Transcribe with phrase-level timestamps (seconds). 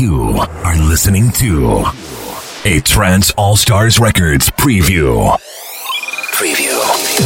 [0.00, 1.84] You are listening to
[2.64, 5.36] a Trance All Stars Records preview.
[6.32, 7.19] Preview.